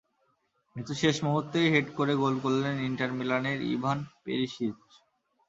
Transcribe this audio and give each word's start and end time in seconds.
কিন্তু 0.75 0.91
শেষ 0.93 1.15
মুহূর্তে 1.23 1.59
হেড 1.73 1.87
করে 1.97 2.13
গোল 2.15 2.35
করলেন 2.39 2.75
ইন্টার 2.87 3.11
মিলানের 3.11 3.59
ইভান 3.73 3.97
পেরিসিচ। 4.23 4.79